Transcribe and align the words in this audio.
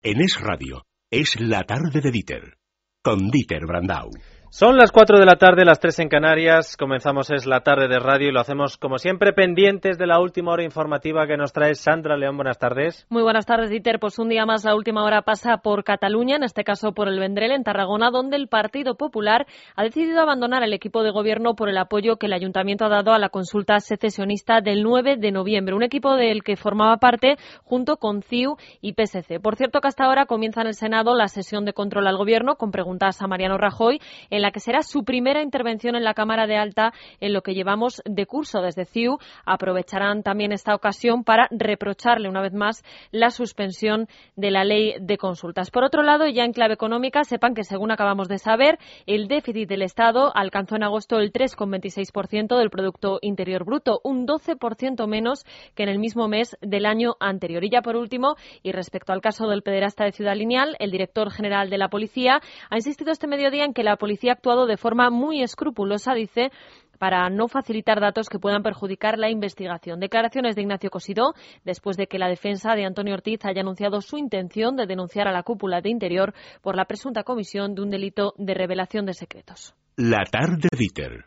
En 0.00 0.20
Es 0.20 0.40
Radio, 0.40 0.86
es 1.10 1.40
la 1.40 1.64
tarde 1.64 2.00
de 2.00 2.12
Dieter, 2.12 2.56
con 3.02 3.32
Dieter 3.32 3.66
Brandau. 3.66 4.10
Son 4.50 4.78
las 4.78 4.92
4 4.92 5.18
de 5.18 5.26
la 5.26 5.36
tarde, 5.36 5.66
las 5.66 5.78
3 5.78 5.98
en 5.98 6.08
Canarias. 6.08 6.78
Comenzamos 6.78 7.30
es 7.30 7.44
la 7.44 7.60
tarde 7.60 7.86
de 7.86 7.98
radio 7.98 8.30
y 8.30 8.32
lo 8.32 8.40
hacemos 8.40 8.78
como 8.78 8.96
siempre 8.96 9.34
pendientes 9.34 9.98
de 9.98 10.06
la 10.06 10.20
última 10.20 10.52
hora 10.52 10.64
informativa 10.64 11.26
que 11.26 11.36
nos 11.36 11.52
trae 11.52 11.74
Sandra 11.74 12.16
León. 12.16 12.36
Buenas 12.36 12.58
tardes. 12.58 13.06
Muy 13.10 13.22
buenas 13.22 13.44
tardes, 13.44 13.68
Dieter. 13.68 14.00
Pues 14.00 14.18
un 14.18 14.30
día 14.30 14.46
más 14.46 14.64
la 14.64 14.74
última 14.74 15.04
hora 15.04 15.20
pasa 15.20 15.58
por 15.58 15.84
Cataluña, 15.84 16.36
en 16.36 16.44
este 16.44 16.64
caso 16.64 16.92
por 16.92 17.08
el 17.08 17.20
Vendrell, 17.20 17.52
en 17.52 17.62
Tarragona, 17.62 18.10
donde 18.10 18.36
el 18.36 18.48
Partido 18.48 18.94
Popular 18.96 19.46
ha 19.76 19.82
decidido 19.82 20.22
abandonar 20.22 20.62
el 20.62 20.72
equipo 20.72 21.02
de 21.02 21.10
gobierno 21.10 21.54
por 21.54 21.68
el 21.68 21.76
apoyo 21.76 22.16
que 22.16 22.24
el 22.24 22.32
ayuntamiento 22.32 22.86
ha 22.86 22.88
dado 22.88 23.12
a 23.12 23.18
la 23.18 23.28
consulta 23.28 23.78
secesionista 23.80 24.62
del 24.62 24.82
9 24.82 25.16
de 25.18 25.30
noviembre. 25.30 25.74
Un 25.74 25.82
equipo 25.82 26.16
del 26.16 26.42
que 26.42 26.56
formaba 26.56 26.96
parte 26.96 27.36
junto 27.64 27.98
con 27.98 28.22
CIU 28.22 28.56
y 28.80 28.94
PSC. 28.94 29.40
Por 29.40 29.56
cierto 29.56 29.82
que 29.82 29.88
hasta 29.88 30.06
ahora 30.06 30.24
comienza 30.24 30.62
en 30.62 30.68
el 30.68 30.74
Senado 30.74 31.14
la 31.14 31.28
sesión 31.28 31.66
de 31.66 31.74
control 31.74 32.06
al 32.06 32.16
gobierno 32.16 32.56
con 32.56 32.70
preguntas 32.70 33.20
a 33.20 33.26
Mariano 33.26 33.58
Rajoy 33.58 34.00
la 34.42 34.50
que 34.50 34.60
será 34.60 34.82
su 34.82 35.04
primera 35.04 35.42
intervención 35.42 35.96
en 35.96 36.04
la 36.04 36.14
Cámara 36.14 36.46
de 36.46 36.56
Alta 36.56 36.92
en 37.20 37.32
lo 37.32 37.42
que 37.42 37.54
llevamos 37.54 38.02
de 38.04 38.26
curso 38.26 38.60
desde 38.60 38.84
CIU. 38.84 39.18
Aprovecharán 39.44 40.22
también 40.22 40.52
esta 40.52 40.74
ocasión 40.74 41.24
para 41.24 41.48
reprocharle 41.50 42.28
una 42.28 42.42
vez 42.42 42.54
más 42.54 42.84
la 43.10 43.30
suspensión 43.30 44.08
de 44.36 44.50
la 44.50 44.64
ley 44.64 44.94
de 45.00 45.18
consultas. 45.18 45.70
Por 45.70 45.84
otro 45.84 46.02
lado, 46.02 46.26
ya 46.28 46.44
en 46.44 46.52
clave 46.52 46.74
económica, 46.74 47.24
sepan 47.24 47.54
que 47.54 47.64
según 47.64 47.90
acabamos 47.90 48.28
de 48.28 48.38
saber, 48.38 48.78
el 49.06 49.28
déficit 49.28 49.68
del 49.68 49.82
Estado 49.82 50.32
alcanzó 50.34 50.76
en 50.76 50.82
agosto 50.82 51.18
el 51.18 51.32
3,26% 51.32 52.56
del 52.56 52.70
Producto 52.70 53.18
Interior 53.22 53.64
Bruto, 53.64 54.00
un 54.04 54.26
12% 54.26 55.06
menos 55.06 55.44
que 55.74 55.82
en 55.82 55.88
el 55.88 55.98
mismo 55.98 56.28
mes 56.28 56.56
del 56.60 56.86
año 56.86 57.16
anterior. 57.20 57.64
Y 57.64 57.70
ya 57.70 57.82
por 57.82 57.96
último, 57.96 58.36
y 58.62 58.72
respecto 58.72 59.12
al 59.12 59.20
caso 59.20 59.48
del 59.48 59.62
pederasta 59.62 60.04
de 60.04 60.12
Ciudad 60.12 60.36
Lineal, 60.36 60.76
el 60.78 60.90
director 60.90 61.30
general 61.30 61.70
de 61.70 61.78
la 61.78 61.88
policía 61.88 62.40
ha 62.70 62.76
insistido 62.76 63.12
este 63.12 63.26
mediodía 63.26 63.64
en 63.64 63.72
que 63.72 63.82
la 63.82 63.96
policía 63.96 64.27
ha 64.28 64.32
actuado 64.32 64.66
de 64.66 64.76
forma 64.76 65.10
muy 65.10 65.42
escrupulosa, 65.42 66.14
dice, 66.14 66.50
para 66.98 67.30
no 67.30 67.48
facilitar 67.48 68.00
datos 68.00 68.28
que 68.28 68.38
puedan 68.38 68.62
perjudicar 68.62 69.18
la 69.18 69.30
investigación. 69.30 70.00
Declaraciones 70.00 70.56
de 70.56 70.62
Ignacio 70.62 70.90
Cosidó 70.90 71.34
después 71.64 71.96
de 71.96 72.06
que 72.06 72.18
la 72.18 72.28
defensa 72.28 72.74
de 72.74 72.84
Antonio 72.84 73.14
Ortiz 73.14 73.44
haya 73.44 73.62
anunciado 73.62 74.00
su 74.00 74.18
intención 74.18 74.76
de 74.76 74.86
denunciar 74.86 75.28
a 75.28 75.32
la 75.32 75.42
cúpula 75.42 75.80
de 75.80 75.90
Interior 75.90 76.34
por 76.60 76.76
la 76.76 76.84
presunta 76.84 77.22
comisión 77.22 77.74
de 77.74 77.82
un 77.82 77.90
delito 77.90 78.34
de 78.36 78.54
revelación 78.54 79.06
de 79.06 79.14
secretos. 79.14 79.74
La 79.96 80.24
tarde 80.30 80.68
Dieter 80.76 81.26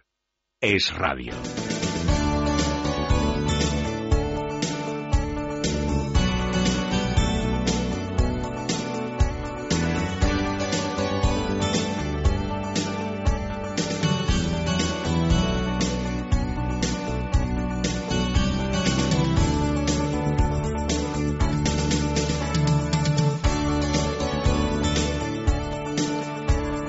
es 0.61 0.93
radio. 0.95 1.33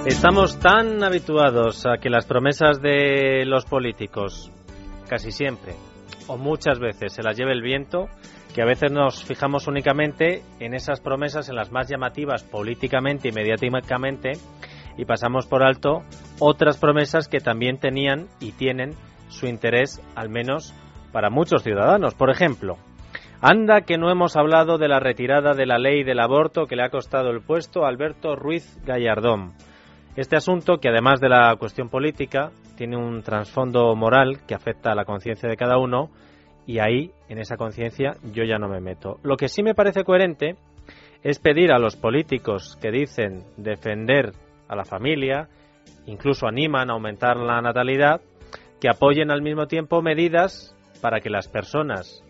Estamos 0.05 0.59
tan 0.59 1.05
habituados 1.05 1.87
a 1.87 1.99
que 1.99 2.11
las 2.11 2.27
promesas 2.27 2.83
de 2.83 3.45
los 3.47 3.65
políticos, 3.67 4.51
casi 5.09 5.31
siempre 5.31 5.75
o 6.27 6.37
muchas 6.37 6.81
veces, 6.81 7.13
se 7.13 7.23
las 7.23 7.37
lleve 7.37 7.53
el 7.53 7.63
viento, 7.63 8.09
que 8.53 8.63
a 8.63 8.67
veces 8.67 8.91
nos 8.91 9.23
fijamos 9.23 9.69
únicamente 9.69 10.43
en 10.59 10.75
esas 10.75 11.01
promesas, 11.01 11.49
en 11.49 11.55
las 11.55 11.71
más 11.71 11.89
llamativas 11.89 12.43
políticamente 12.43 13.29
y 13.29 13.33
mediáticamente, 13.33 14.33
y 14.99 15.05
pasamos 15.05 15.47
por 15.47 15.63
alto 15.63 16.03
otras 16.41 16.79
promesas 16.79 17.29
que 17.29 17.39
también 17.39 17.79
tenían 17.79 18.27
y 18.41 18.51
tienen 18.53 18.95
su 19.29 19.47
interés, 19.47 20.03
al 20.17 20.29
menos 20.29 20.75
para 21.13 21.31
muchos 21.31 21.63
ciudadanos. 21.63 22.15
Por 22.15 22.31
ejemplo, 22.31 22.77
anda 23.41 23.83
que 23.83 23.99
no 23.99 24.11
hemos 24.11 24.35
hablado 24.35 24.79
de 24.79 24.89
la 24.89 24.99
retirada 24.99 25.55
de 25.55 25.67
la 25.67 25.79
ley 25.79 26.03
del 26.03 26.19
aborto 26.19 26.67
que 26.67 26.75
le 26.75 26.83
ha 26.83 26.91
costado 26.91 27.31
el 27.31 27.41
puesto 27.41 27.85
a 27.85 27.89
Alberto 27.89 28.35
Ruiz 28.35 28.81
Gallardón. 28.85 29.53
Este 30.15 30.37
asunto, 30.37 30.77
que 30.77 30.91
además 30.91 31.21
de 31.21 31.31
la 31.31 31.57
cuestión 31.57 31.89
política, 31.89 32.51
tiene 32.77 32.99
un 32.99 33.23
trasfondo 33.23 33.97
moral 33.97 34.41
que 34.47 34.55
afecta 34.55 34.93
a 34.93 34.95
la 34.95 35.07
conciencia 35.07 35.49
de 35.49 35.57
cada 35.57 35.79
uno, 35.79 36.11
y 36.67 36.81
ahí, 36.81 37.13
en 37.31 37.39
esa 37.39 37.57
conciencia, 37.57 38.17
yo 38.23 38.45
ya 38.45 38.59
no 38.59 38.69
me 38.69 38.81
meto. 38.81 39.19
Lo 39.23 39.37
que 39.37 39.49
sí 39.49 39.63
me 39.63 39.75
parece 39.75 40.05
coherente 40.05 40.57
es 41.23 41.39
pedir 41.39 41.73
a 41.73 41.79
los 41.79 41.97
políticos 41.97 42.77
que 42.81 42.91
dicen 42.91 43.45
defender 43.57 44.33
a 44.69 44.77
la 44.77 44.85
familia, 44.85 45.49
incluso 46.07 46.47
animan 46.47 46.91
a 46.91 46.93
aumentar 46.93 47.39
la 47.39 47.63
natalidad, 47.63 48.21
que 48.81 48.91
apoyen 48.91 49.31
al 49.31 49.41
mismo 49.41 49.67
tiempo 49.67 50.03
medidas 50.03 50.77
para 51.01 51.21
que 51.21 51.31
las 51.31 51.49
personas 51.49 52.23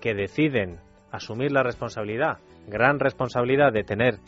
que 0.00 0.14
deciden 0.14 0.78
asumir 1.10 1.50
la 1.50 1.64
responsabilidad, 1.64 2.38
gran 2.68 3.00
responsabilidad 3.00 3.72
de 3.72 3.82
tener 3.82 4.18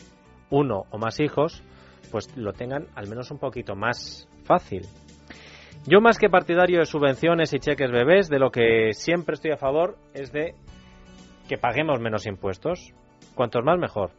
uno 0.49 0.83
o 0.91 0.97
más 0.97 1.19
hijos, 1.19 1.63
pues 2.11 2.35
lo 2.37 2.53
tengan 2.53 2.87
al 2.95 3.07
menos 3.07 3.31
un 3.31 3.39
poquito 3.39 3.75
más 3.75 4.27
fácil. 4.43 4.81
Yo 5.85 6.01
más 6.01 6.17
que 6.17 6.29
partidario 6.29 6.79
de 6.79 6.85
subvenciones 6.85 7.53
y 7.53 7.59
cheques 7.59 7.91
bebés, 7.91 8.27
de 8.29 8.39
lo 8.39 8.51
que 8.51 8.91
siempre 8.93 9.35
estoy 9.35 9.51
a 9.51 9.57
favor 9.57 9.97
es 10.13 10.31
de 10.31 10.53
que 11.47 11.57
paguemos 11.57 11.99
menos 11.99 12.25
impuestos. 12.25 12.93
Cuantos 13.35 13.63
más 13.63 13.77
mejor. 13.77 14.11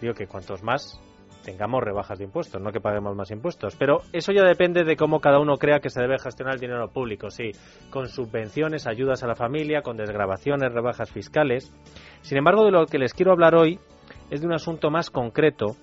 Digo 0.00 0.14
que 0.14 0.26
cuantos 0.26 0.62
más 0.62 1.00
tengamos 1.44 1.82
rebajas 1.82 2.18
de 2.18 2.24
impuestos, 2.24 2.60
no 2.60 2.72
que 2.72 2.80
paguemos 2.80 3.14
más 3.14 3.30
impuestos. 3.30 3.76
Pero 3.76 3.98
eso 4.12 4.32
ya 4.32 4.42
depende 4.44 4.84
de 4.84 4.96
cómo 4.96 5.20
cada 5.20 5.38
uno 5.40 5.56
crea 5.56 5.80
que 5.80 5.90
se 5.90 6.00
debe 6.00 6.18
gestionar 6.18 6.54
el 6.54 6.60
dinero 6.60 6.88
público. 6.88 7.30
Sí, 7.30 7.50
con 7.90 8.08
subvenciones, 8.08 8.86
ayudas 8.86 9.22
a 9.22 9.26
la 9.26 9.34
familia, 9.34 9.82
con 9.82 9.96
desgrabaciones, 9.96 10.72
rebajas 10.72 11.10
fiscales. 11.10 11.72
Sin 12.22 12.38
embargo, 12.38 12.64
de 12.64 12.70
lo 12.70 12.86
que 12.86 12.98
les 12.98 13.12
quiero 13.12 13.32
hablar 13.32 13.54
hoy 13.54 13.78
es 14.30 14.40
de 14.40 14.46
un 14.46 14.54
asunto 14.54 14.90
más 14.90 15.10
concreto 15.10 15.76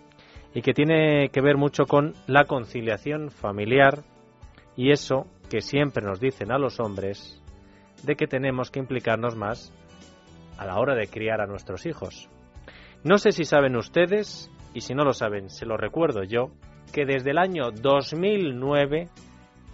y 0.53 0.61
que 0.61 0.73
tiene 0.73 1.29
que 1.29 1.41
ver 1.41 1.57
mucho 1.57 1.85
con 1.85 2.13
la 2.27 2.45
conciliación 2.45 3.31
familiar 3.31 4.03
y 4.75 4.91
eso 4.91 5.27
que 5.49 5.61
siempre 5.61 6.05
nos 6.05 6.19
dicen 6.19 6.51
a 6.51 6.57
los 6.57 6.79
hombres 6.79 7.41
de 8.03 8.15
que 8.15 8.27
tenemos 8.27 8.71
que 8.71 8.79
implicarnos 8.79 9.35
más 9.35 9.73
a 10.57 10.65
la 10.65 10.77
hora 10.77 10.95
de 10.95 11.07
criar 11.07 11.41
a 11.41 11.47
nuestros 11.47 11.85
hijos. 11.85 12.29
No 13.03 13.17
sé 13.17 13.31
si 13.31 13.45
saben 13.45 13.75
ustedes, 13.75 14.51
y 14.73 14.81
si 14.81 14.93
no 14.93 15.03
lo 15.03 15.13
saben, 15.13 15.49
se 15.49 15.65
lo 15.65 15.77
recuerdo 15.77 16.23
yo, 16.23 16.51
que 16.93 17.05
desde 17.05 17.31
el 17.31 17.37
año 17.37 17.71
2009, 17.71 19.07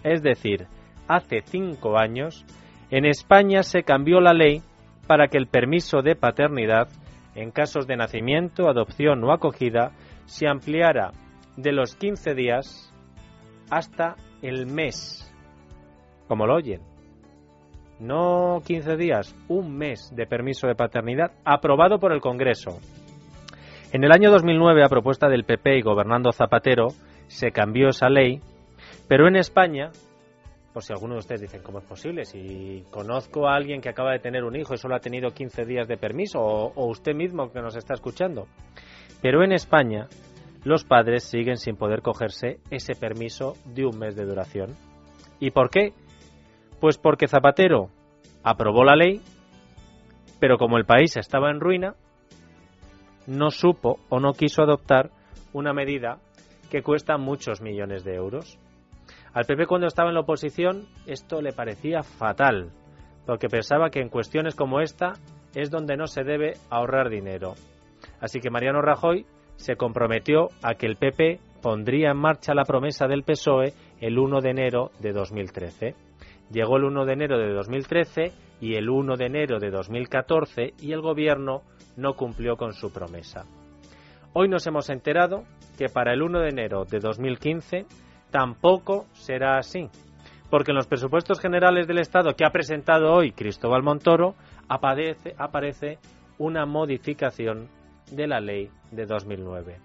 es 0.02 0.22
decir, 0.22 0.66
hace 1.08 1.42
cinco 1.44 1.98
años, 1.98 2.44
en 2.90 3.04
España 3.04 3.62
se 3.62 3.82
cambió 3.82 4.20
la 4.20 4.32
ley 4.32 4.62
para 5.06 5.28
que 5.28 5.38
el 5.38 5.46
permiso 5.46 6.00
de 6.02 6.16
paternidad, 6.16 6.88
en 7.34 7.50
casos 7.50 7.86
de 7.86 7.96
nacimiento, 7.96 8.68
adopción 8.68 9.22
o 9.24 9.32
acogida, 9.32 9.92
se 10.28 10.46
ampliara 10.46 11.12
de 11.56 11.72
los 11.72 11.96
15 11.96 12.34
días 12.34 12.92
hasta 13.70 14.14
el 14.42 14.66
mes, 14.66 15.34
como 16.28 16.46
lo 16.46 16.54
oyen. 16.54 16.82
No 17.98 18.60
15 18.64 18.96
días, 18.96 19.34
un 19.48 19.76
mes 19.76 20.12
de 20.14 20.26
permiso 20.26 20.68
de 20.68 20.76
paternidad 20.76 21.32
aprobado 21.44 21.98
por 21.98 22.12
el 22.12 22.20
Congreso. 22.20 22.78
En 23.90 24.04
el 24.04 24.12
año 24.12 24.30
2009, 24.30 24.84
a 24.84 24.88
propuesta 24.88 25.28
del 25.28 25.44
PP 25.44 25.78
y 25.78 25.82
gobernando 25.82 26.30
Zapatero, 26.30 26.88
se 27.26 27.50
cambió 27.50 27.88
esa 27.88 28.10
ley, 28.10 28.40
pero 29.08 29.26
en 29.28 29.36
España, 29.36 29.90
por 30.74 30.84
si 30.84 30.92
alguno 30.92 31.14
de 31.14 31.20
ustedes 31.20 31.40
dicen, 31.40 31.62
¿cómo 31.62 31.78
es 31.78 31.86
posible? 31.86 32.26
Si 32.26 32.84
conozco 32.90 33.48
a 33.48 33.56
alguien 33.56 33.80
que 33.80 33.88
acaba 33.88 34.12
de 34.12 34.18
tener 34.18 34.44
un 34.44 34.56
hijo 34.56 34.74
y 34.74 34.76
solo 34.76 34.94
ha 34.94 35.00
tenido 35.00 35.30
15 35.30 35.64
días 35.64 35.88
de 35.88 35.96
permiso, 35.96 36.38
o, 36.38 36.72
o 36.74 36.86
usted 36.86 37.14
mismo 37.14 37.50
que 37.50 37.62
nos 37.62 37.76
está 37.76 37.94
escuchando. 37.94 38.46
Pero 39.20 39.42
en 39.42 39.52
España 39.52 40.08
los 40.64 40.84
padres 40.84 41.24
siguen 41.24 41.56
sin 41.56 41.76
poder 41.76 42.02
cogerse 42.02 42.58
ese 42.70 42.94
permiso 42.94 43.54
de 43.64 43.86
un 43.86 43.98
mes 43.98 44.16
de 44.16 44.24
duración. 44.24 44.76
¿Y 45.40 45.50
por 45.50 45.70
qué? 45.70 45.92
Pues 46.80 46.98
porque 46.98 47.28
Zapatero 47.28 47.90
aprobó 48.42 48.84
la 48.84 48.96
ley, 48.96 49.20
pero 50.40 50.58
como 50.58 50.78
el 50.78 50.84
país 50.84 51.16
estaba 51.16 51.50
en 51.50 51.60
ruina, 51.60 51.94
no 53.26 53.50
supo 53.50 53.98
o 54.08 54.20
no 54.20 54.32
quiso 54.32 54.62
adoptar 54.62 55.10
una 55.52 55.72
medida 55.72 56.18
que 56.70 56.82
cuesta 56.82 57.18
muchos 57.18 57.60
millones 57.60 58.04
de 58.04 58.14
euros. 58.14 58.58
Al 59.32 59.44
PP 59.44 59.66
cuando 59.66 59.86
estaba 59.86 60.08
en 60.08 60.14
la 60.14 60.20
oposición 60.20 60.86
esto 61.06 61.40
le 61.42 61.52
parecía 61.52 62.02
fatal, 62.02 62.70
porque 63.26 63.48
pensaba 63.48 63.90
que 63.90 64.00
en 64.00 64.08
cuestiones 64.08 64.54
como 64.54 64.80
esta 64.80 65.14
es 65.54 65.70
donde 65.70 65.96
no 65.96 66.06
se 66.06 66.24
debe 66.24 66.54
ahorrar 66.70 67.10
dinero. 67.10 67.54
Así 68.20 68.40
que 68.40 68.50
Mariano 68.50 68.82
Rajoy 68.82 69.26
se 69.56 69.76
comprometió 69.76 70.48
a 70.62 70.74
que 70.74 70.86
el 70.86 70.96
PP 70.96 71.40
pondría 71.62 72.10
en 72.10 72.16
marcha 72.16 72.54
la 72.54 72.64
promesa 72.64 73.06
del 73.06 73.24
PSOE 73.24 73.72
el 74.00 74.18
1 74.18 74.40
de 74.40 74.50
enero 74.50 74.90
de 75.00 75.12
2013. 75.12 75.94
Llegó 76.50 76.76
el 76.76 76.84
1 76.84 77.04
de 77.04 77.12
enero 77.12 77.38
de 77.38 77.52
2013 77.52 78.32
y 78.60 78.74
el 78.74 78.88
1 78.88 79.16
de 79.16 79.26
enero 79.26 79.58
de 79.58 79.70
2014 79.70 80.74
y 80.80 80.92
el 80.92 81.00
gobierno 81.00 81.62
no 81.96 82.14
cumplió 82.14 82.56
con 82.56 82.72
su 82.72 82.92
promesa. 82.92 83.44
Hoy 84.32 84.48
nos 84.48 84.66
hemos 84.66 84.88
enterado 84.88 85.44
que 85.76 85.88
para 85.88 86.12
el 86.12 86.22
1 86.22 86.40
de 86.40 86.48
enero 86.48 86.84
de 86.84 87.00
2015 87.00 87.86
tampoco 88.30 89.06
será 89.12 89.58
así, 89.58 89.88
porque 90.50 90.70
en 90.70 90.76
los 90.76 90.86
presupuestos 90.86 91.40
generales 91.40 91.86
del 91.86 91.98
Estado 91.98 92.34
que 92.34 92.44
ha 92.44 92.50
presentado 92.50 93.12
hoy 93.12 93.32
Cristóbal 93.32 93.82
Montoro 93.82 94.34
aparece, 94.68 95.34
aparece 95.38 95.98
una 96.38 96.66
modificación 96.66 97.68
de 98.10 98.26
la 98.26 98.40
ley 98.40 98.70
de 98.90 99.06
2009. 99.06 99.78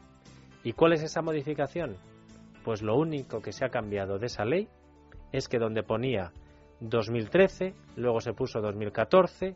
¿Y 0.63 0.73
cuál 0.73 0.93
es 0.93 1.03
esa 1.03 1.21
modificación? 1.21 1.97
Pues 2.63 2.81
lo 2.81 2.95
único 2.95 3.41
que 3.41 3.51
se 3.51 3.65
ha 3.65 3.69
cambiado 3.69 4.17
de 4.17 4.27
esa 4.27 4.45
ley 4.45 4.67
es 5.31 5.47
que 5.47 5.59
donde 5.59 5.83
ponía 5.83 6.31
2013, 6.79 7.73
luego 7.95 8.21
se 8.21 8.33
puso 8.33 8.61
2014, 8.61 9.55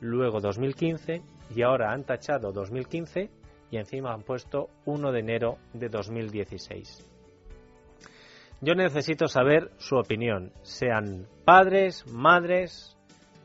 luego 0.00 0.40
2015 0.40 1.22
y 1.54 1.62
ahora 1.62 1.92
han 1.92 2.04
tachado 2.04 2.52
2015 2.52 3.30
y 3.70 3.76
encima 3.76 4.12
han 4.12 4.22
puesto 4.22 4.68
1 4.86 5.12
de 5.12 5.20
enero 5.20 5.58
de 5.72 5.88
2016. 5.88 7.10
Yo 8.60 8.74
necesito 8.74 9.28
saber 9.28 9.70
su 9.78 9.96
opinión, 9.96 10.52
sean 10.62 11.28
padres, 11.44 12.04
madres, 12.12 12.97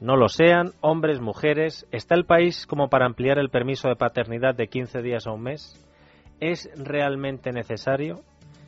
no 0.04 0.18
lo 0.18 0.28
sean, 0.28 0.74
hombres, 0.82 1.22
mujeres. 1.22 1.88
¿Está 1.94 2.16
el 2.16 2.26
país 2.26 2.68
como 2.68 2.90
para 2.90 3.06
ampliar 3.06 3.40
el 3.40 3.50
permiso 3.50 3.88
de 3.88 3.96
paternidad 3.96 4.54
de 4.54 4.68
15 4.68 5.02
días 5.02 5.26
a 5.26 5.32
un 5.32 5.44
mes? 5.44 5.82
¿Es 6.42 6.70
realmente 6.76 7.54
necesario? 7.54 8.20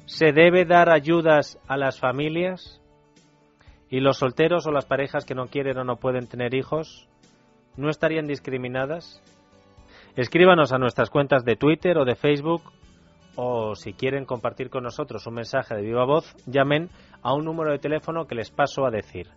¿Se 0.06 0.32
debe 0.32 0.64
dar 0.64 0.90
ayudas 0.90 1.60
a 1.68 1.76
las 1.76 2.00
familias? 2.00 2.82
¿Y 3.90 4.00
los 4.00 4.20
solteros 4.20 4.66
o 4.66 4.72
las 4.72 4.86
parejas 4.86 5.26
que 5.26 5.36
no 5.36 5.48
quieren 5.48 5.78
o 5.78 5.84
no 5.84 5.98
pueden 5.98 6.28
tener 6.28 6.56
hijos 6.56 7.10
no 7.76 7.90
estarían 7.90 8.28
discriminadas? 8.28 9.22
Escríbanos 10.16 10.72
a 10.72 10.78
nuestras 10.78 11.10
cuentas 11.10 11.44
de 11.44 11.58
Twitter 11.58 11.98
o 11.98 12.06
de 12.06 12.16
Facebook 12.16 12.62
o 13.36 13.76
si 13.76 13.92
quieren 13.92 14.24
compartir 14.24 14.70
con 14.70 14.84
nosotros 14.84 15.28
un 15.28 15.34
mensaje 15.34 15.76
de 15.76 15.82
viva 15.82 16.06
voz, 16.06 16.34
llamen 16.46 16.88
a 17.22 17.34
un 17.34 17.44
número 17.44 17.72
de 17.72 17.80
teléfono 17.80 18.26
que 18.26 18.36
les 18.36 18.52
paso 18.52 18.86
a 18.86 18.90
decir. 18.90 19.28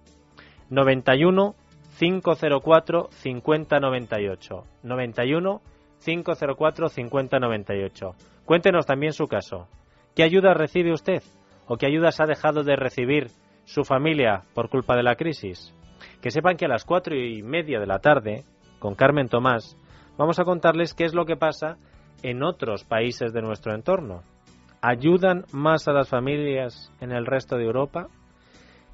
91 0.71 1.57
504 1.99 3.09
5098. 3.11 4.65
91 4.85 5.61
504 6.05 6.89
5098. 6.89 8.15
Cuéntenos 8.45 8.87
también 8.87 9.13
su 9.13 9.27
caso. 9.27 9.67
¿Qué 10.15 10.23
ayuda 10.23 10.55
recibe 10.55 10.93
usted? 10.93 11.23
¿O 11.67 11.77
qué 11.77 11.87
ayudas 11.87 12.21
ha 12.21 12.27
dejado 12.27 12.63
de 12.63 12.77
recibir 12.77 13.29
su 13.65 13.85
familia 13.85 14.45
por 14.55 14.71
culpa 14.71 14.97
de 14.97 15.03
la 15.03 15.17
crisis? 15.17 15.75
Que 16.23 16.31
sepan 16.31 16.57
que 16.57 16.67
a 16.67 16.69
las 16.69 16.85
cuatro 16.85 17.17
y 17.17 17.43
media 17.43 17.81
de 17.81 17.87
la 17.87 17.99
tarde, 17.99 18.45
con 18.79 18.95
Carmen 18.95 19.29
Tomás, 19.29 19.77
vamos 20.17 20.39
a 20.39 20.45
contarles 20.45 20.95
qué 20.95 21.05
es 21.05 21.15
lo 21.15 21.27
que 21.27 21.37
pasa 21.37 21.79
en 22.23 22.45
otros 22.45 22.85
países 22.85 23.33
de 23.33 23.43
nuestro 23.43 23.75
entorno. 23.75 24.23
¿Ayudan 24.81 25.47
más 25.53 25.89
a 25.89 25.93
las 25.93 26.09
familias 26.09 26.93
en 27.01 27.11
el 27.11 27.27
resto 27.27 27.57
de 27.57 27.65
Europa? 27.65 28.07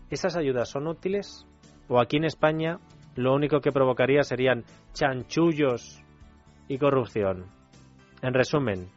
¿Esas 0.09 0.37
ayudas 0.37 0.71
son 0.71 0.87
útiles? 0.87 1.47
¿O 1.89 2.01
aquí 2.01 2.17
en 2.17 2.25
España 2.25 2.79
lo 3.17 3.35
único 3.35 3.61
que 3.61 3.73
provocaría 3.73 4.23
serían 4.23 4.65
chanchullos 4.93 6.03
y 6.69 6.79
corrupción? 6.79 7.47
En 8.23 8.35
resumen, 8.35 8.89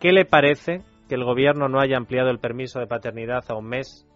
¿qué 0.00 0.12
le 0.12 0.24
parece 0.24 0.82
que 1.08 1.14
el 1.14 1.24
gobierno 1.24 1.68
no 1.68 1.80
haya 1.80 1.96
ampliado 1.96 2.30
el 2.30 2.38
permiso 2.38 2.78
de 2.78 2.86
paternidad 2.86 3.44
a 3.48 3.54
un 3.54 3.66
mes, 3.66 4.06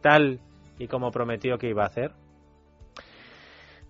tal 0.00 0.40
y 0.78 0.88
como 0.88 1.10
prometió 1.10 1.58
que 1.58 1.68
iba 1.68 1.82
a 1.82 1.88
hacer? 1.88 2.12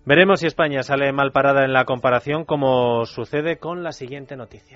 Veremos 0.05 0.39
si 0.39 0.47
España 0.47 0.83
sale 0.83 1.11
mal 1.11 1.31
parada 1.33 1.65
en 1.65 1.73
la 1.73 1.83
comparación, 1.83 2.45
como 2.45 3.05
sucede 3.05 3.57
con 3.57 3.83
la 3.83 3.91
siguiente 3.91 4.37
noticia. 4.37 4.75